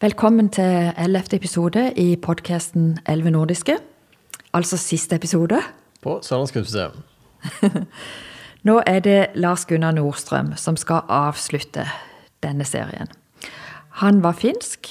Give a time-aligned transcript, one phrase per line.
[0.00, 3.74] Velkommen til ellevte episode i podkasten Elleve nordiske.
[4.52, 5.58] Altså siste episode.
[6.02, 6.92] På Sørlandskunstmuseet.
[8.68, 11.84] Nå er det Lars Gunnar Nordstrøm som skal avslutte
[12.42, 13.12] denne serien.
[14.00, 14.88] Han var finsk,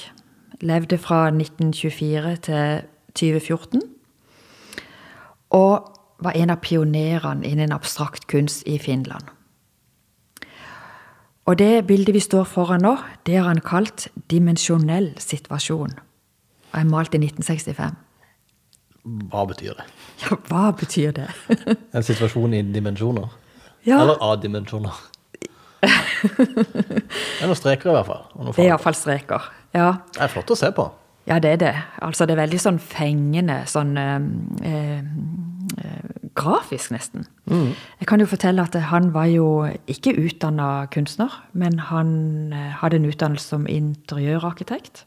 [0.60, 2.82] levde fra 1924 til
[3.14, 3.82] 2014.
[5.50, 5.90] Og
[6.22, 9.26] var en av pionerene innen abstrakt kunst i Finland.
[11.48, 12.96] Og det bildet vi står foran nå,
[13.26, 15.96] det har han kalt 'dimensjonell situasjon'.
[16.72, 17.96] Og er malt i 1965.
[19.30, 19.86] Hva betyr det?
[20.22, 21.28] Ja, hva betyr det?
[21.96, 23.28] En situasjon i dimensjoner?
[23.86, 24.02] Ja.
[24.02, 24.92] Eller A-dimensjoner?
[25.80, 25.88] det
[27.40, 28.24] er noen streker i hvert fall.
[28.52, 29.46] Det er iallfall streker.
[29.74, 29.94] Ja.
[30.12, 30.90] Det er flott å se på.
[31.26, 31.74] ja, det er det.
[32.02, 34.18] Altså, det er veldig sånn fengende, sånn eh,
[34.66, 35.04] eh,
[36.34, 37.26] grafisk, nesten.
[37.50, 42.96] Jeg kan jo fortelle at han var jo ikke utdanna kunstner, men han eh, hadde
[43.00, 45.04] en utdannelse som interiørarkitekt.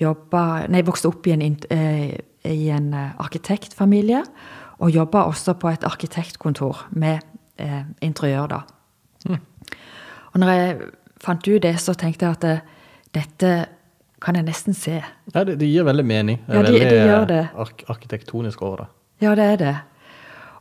[0.00, 2.14] Jobba Nei, vokste opp i en, eh,
[2.48, 4.22] i en eh, arkitektfamilie,
[4.80, 7.20] og jobba også på et arkitektkontor med
[7.58, 8.60] eh, interiør, da.
[10.32, 10.76] Og når jeg
[11.20, 12.56] fant ut det, så tenkte jeg at det,
[13.14, 13.52] dette
[14.22, 15.02] kan jeg nesten se.
[15.34, 16.40] Ja, det, det gir veldig mening.
[16.46, 17.48] Det er Ja, det- veldig eh, det.
[17.58, 18.86] Ark arkitektonisk over det.
[19.20, 19.76] Ja, det er det.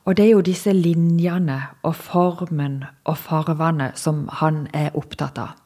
[0.06, 5.58] Og det er jo disse linjene og formen og farvene som han er opptatt av.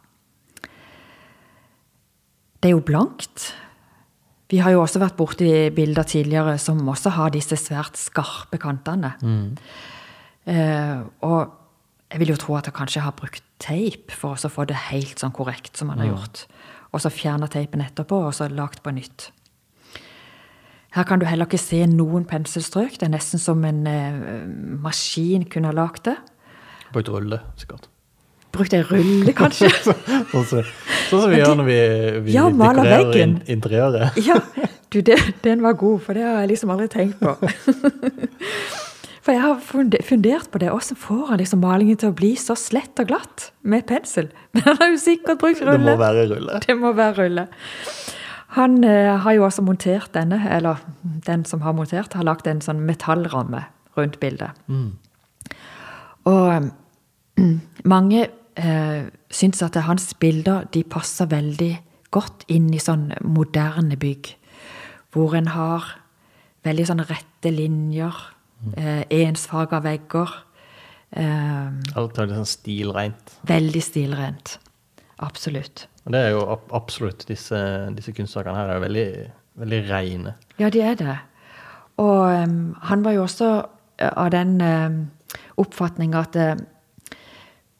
[2.59, 3.53] Det er jo blankt.
[4.51, 9.13] Vi har jo også vært borti bilder tidligere som også har disse svært skarpe kantene.
[10.45, 11.53] Eh, og
[12.11, 15.21] jeg vil jo tro at han kanskje har brukt teip for å få det helt
[15.21, 16.45] sånn korrekt som han har gjort.
[16.93, 19.31] Og så fjerna teipen etterpå, og så lagt på nytt.
[20.95, 22.95] Her kan du heller ikke se noen penselstrøk.
[22.99, 24.45] Det er nesten som en eh,
[24.83, 26.15] maskin kunne ha lagd det.
[26.95, 27.89] Brukt rulle, sikkert.
[28.55, 29.67] Brukt ei rulle, kanskje.
[30.31, 30.63] Sånn som,
[31.09, 31.79] sånn som vi gjør når vi,
[32.29, 33.35] vi Ja, dekorerer veggen.
[33.43, 34.15] in interiøret.
[34.23, 34.39] Ja,
[34.93, 37.35] du, det, den var god, for det har jeg liksom aldri tenkt på.
[39.25, 39.55] For jeg har
[40.05, 40.67] fundert på det.
[40.69, 44.27] Hvordan får han liksom malingen til å bli så slett og glatt med pensel?
[44.53, 45.79] Men han har jo sikkert brukt rulle.
[45.81, 46.59] Det må være rulle.
[46.61, 47.47] Det må være rulle.
[48.55, 50.79] Han eh, har jo også montert denne, eller
[51.27, 53.65] den som har montert, har lagt en sånn metallramme
[53.97, 54.55] rundt bildet.
[56.25, 56.69] Og
[57.37, 57.59] mm,
[57.95, 61.73] mange eh, syns at hans bilder de passer veldig
[62.15, 64.31] godt inn i sånn moderne bygg.
[65.11, 65.91] Hvor en har
[66.65, 68.15] veldig sånn rette linjer,
[68.79, 70.31] eh, ensfarga vegger.
[71.11, 73.35] Eh, Alt er litt sånn stilrent.
[73.47, 74.57] veldig stilrent.
[75.23, 75.87] Absolutt.
[76.05, 76.43] Og det er jo
[76.75, 77.59] absolutt disse,
[77.95, 79.07] disse kunstsakene her er jo veldig,
[79.61, 80.35] veldig reine.
[80.59, 81.15] Ja, de er det.
[82.03, 83.49] Og um, han var jo også
[83.97, 84.99] eh, av den um,
[85.63, 86.57] oppfatning at, eh,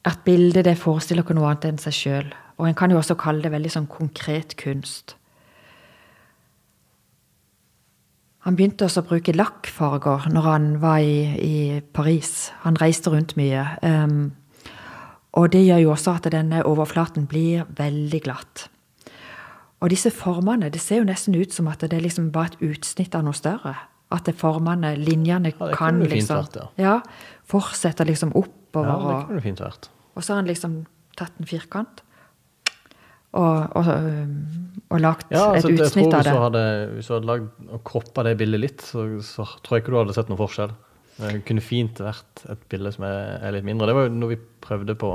[0.08, 2.32] at bildet det forestiller ikke noe annet enn seg sjøl.
[2.56, 5.18] Og en kan jo også kalle det veldig sånn konkret kunst.
[8.46, 11.56] Han begynte også å bruke lakkfarger når han var i, i
[11.92, 12.52] Paris.
[12.62, 13.64] Han reiste rundt mye.
[13.82, 14.30] em,
[15.36, 18.68] og det gjør jo også at denne overflaten blir veldig glatt.
[19.84, 22.62] Og disse formene, det ser jo nesten ut som at det er liksom bare et
[22.70, 23.74] utsnitt av noe større.
[24.14, 27.00] At det formene, linjene, Ja, kan liksom vært, ja.
[27.44, 28.88] fortsette liksom oppover.
[28.88, 29.90] Ja, det kunne fint vært.
[30.14, 30.86] og så har han liksom
[31.18, 32.02] tatt en firkant
[33.36, 33.88] og, og,
[34.88, 36.32] og lagt Ja, altså, et utsnitt av det.
[36.40, 36.62] hadde,
[36.94, 39.98] hvis du hadde lagd og kroppa det bildet litt, så, så tror jeg ikke du
[40.00, 40.72] hadde sett noen forskjell.
[41.16, 43.88] Det kunne fint vært et bilde som er, er litt mindre.
[43.88, 45.14] Det var jo noe vi prøvde på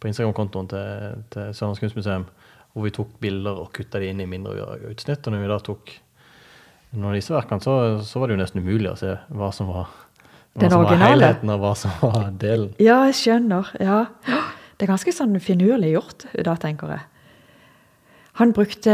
[0.00, 2.26] på Instagram-kontoen til, til Sørlands kunstmuseum,
[2.74, 5.24] hvor vi tok bilder og kutta de inn i mindre utsnitt.
[5.24, 5.94] Og når vi da tok
[6.92, 9.70] noen av disse verkene, så, så var det jo nesten umulig å se hva som
[9.72, 9.90] var,
[10.56, 12.72] hva som var helheten, og hva som var delen.
[12.82, 13.72] Ja, jeg skjønner.
[13.80, 14.04] Ja.
[14.76, 17.04] Det er ganske sånn finurlig gjort, da, tenker jeg.
[18.36, 18.92] Han brukte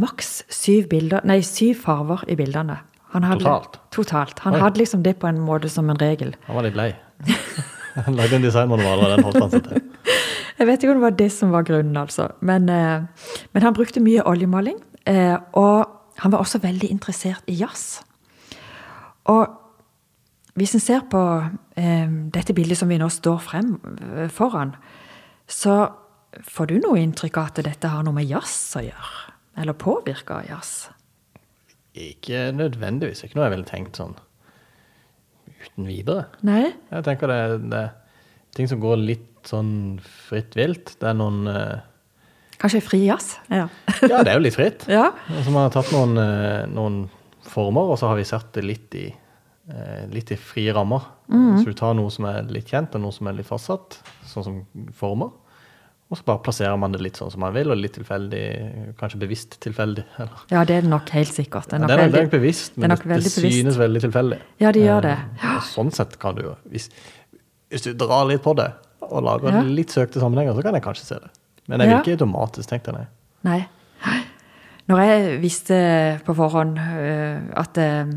[0.00, 2.78] maks syv, bilder, nei, syv farver i bildene.
[3.14, 3.78] Han hadde, Totalt?
[3.94, 4.38] Totalt.
[4.44, 4.60] Han Oi.
[4.60, 6.34] hadde liksom det på en måte som en regel.
[6.46, 6.90] Han var litt lei.
[7.98, 9.86] Han lagde en designmanual, og den holdt han seg til.
[10.58, 12.28] Jeg vet ikke om det var det som var grunnen, altså.
[12.40, 14.76] Men, eh, men han brukte mye oljemaling.
[15.06, 15.86] Eh, og
[16.18, 18.02] han var også veldig interessert i jazz.
[19.30, 19.46] Og
[20.58, 21.22] hvis en ser på
[21.78, 23.76] eh, dette bildet som vi nå står frem
[24.34, 24.74] foran,
[25.46, 25.80] så
[26.42, 29.34] får du noe inntrykk av at dette har noe med jazz å gjøre?
[29.62, 30.88] Eller påvirka av jazz?
[31.98, 33.24] Ikke nødvendigvis.
[33.26, 34.16] Ikke noe jeg ville tenkt sånn
[35.58, 36.28] uten videre.
[36.46, 36.68] Nei?
[36.92, 37.40] Jeg tenker det,
[37.72, 37.94] det er
[38.56, 39.70] ting som går litt sånn
[40.28, 40.94] fritt vilt.
[41.00, 41.78] Det er noen uh,
[42.58, 43.36] Kanskje fri jazz?
[43.54, 43.68] Ja.
[44.10, 44.84] Ja, det er jo litt fritt.
[44.90, 45.08] ja.
[45.30, 47.04] Så man har tatt noen, uh, noen
[47.48, 49.06] former, og så har vi satt det litt i,
[49.72, 51.06] uh, litt i frie rammer.
[51.28, 53.98] Så du tar noe som er litt kjent, og noe som er litt fastsatt,
[54.30, 54.60] sånn som
[54.96, 55.34] former.
[56.08, 58.42] Og så bare plasserer man det litt sånn som man vil, og litt tilfeldig,
[58.96, 60.06] kanskje bevisst tilfeldig.
[60.16, 60.44] Eller.
[60.48, 61.68] Ja, det er det nok helt sikkert.
[61.68, 63.32] Det er nok det, er, det er veldig, nok bevisst, det men nok det, det,
[63.34, 63.80] synes bevisst.
[63.82, 64.38] veldig tilfeldig.
[64.64, 65.16] Ja, det gjør det.
[65.36, 66.88] Eh, og sånn sett kan du jo hvis,
[67.68, 68.70] hvis du drar litt på det,
[69.08, 69.60] og lager Ja.
[69.62, 71.30] litt søkte sammenhenger, så kan jeg kanskje se det.
[71.68, 73.04] Men jeg vil ikke automatisk tenke det,
[73.44, 73.58] nei.
[74.06, 74.18] Nei.
[74.88, 75.76] Når jeg visste
[76.24, 78.12] på forhånd øh, at, øh,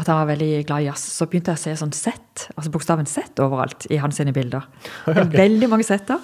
[0.00, 2.72] at han var veldig glad i jazz, så begynte jeg å se sånn Z, altså
[2.72, 4.64] bokstaven Z overalt i hans sine bilder.
[5.10, 6.20] Er veldig mange Z-er.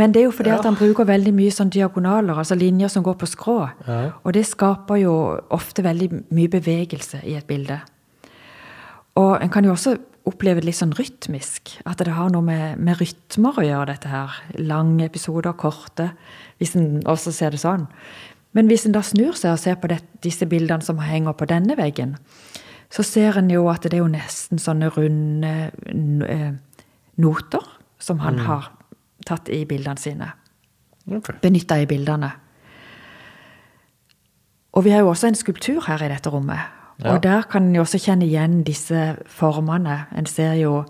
[0.00, 3.04] Men det er jo fordi at han bruker veldig mye sånn diagonaler, altså linjer som
[3.06, 3.58] går på skrå.
[3.88, 4.00] Ja.
[4.22, 5.14] Og det skaper jo
[5.54, 7.80] ofte veldig mye bevegelse i et bilde.
[9.20, 9.96] Og en kan jo også
[10.28, 11.76] oppleve det litt sånn rytmisk.
[11.88, 14.38] At det har noe med, med rytmer å gjøre, dette her.
[14.60, 16.10] Lange episoder, korte.
[16.60, 17.86] Hvis en også ser det sånn.
[18.54, 21.48] Men hvis en da snur seg og ser på det, disse bildene som henger på
[21.50, 22.16] denne veggen,
[22.94, 25.52] så ser en jo at det er jo nesten sånne runde
[26.30, 26.52] eh,
[27.18, 27.68] noter
[27.98, 28.70] som han har
[29.26, 30.32] tatt i bildene sine
[31.04, 31.36] Okay.
[31.42, 32.30] benytta i bildene.
[34.72, 36.62] Og vi har jo også en skulptur her i dette rommet.
[37.02, 37.12] Ja.
[37.12, 40.06] Og der kan en jo også kjenne igjen disse formene.
[40.16, 40.84] En ser jo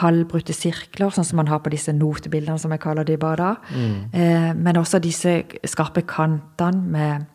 [0.00, 3.50] halvbrutte sirkler, sånn som man har på disse notebildene, som jeg kaller de bare da.
[4.12, 7.26] Eh, men også disse skarpe kantene med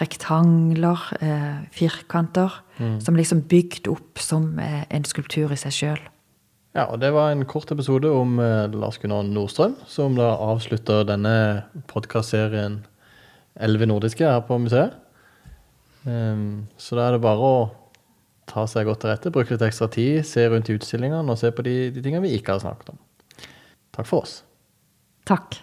[0.00, 2.52] rektangler, eh, firkanter,
[3.00, 6.02] som liksom bygd opp som eh, en skulptur i seg sjøl.
[6.76, 11.06] Ja, og det var en kort episode om eh, Lars Gunnar Nordstrøm, som da avslutter
[11.08, 12.82] denne podkastserien
[13.56, 14.92] 'Elleve nordiske' her på museet.
[16.04, 17.54] Um, så da er det bare å
[18.46, 21.50] ta seg godt til rette, bruke litt ekstra tid, se rundt i utstillingene og se
[21.50, 23.00] på de, de tingene vi ikke har snakket om.
[23.96, 24.42] Takk for oss.
[25.26, 25.56] Takk.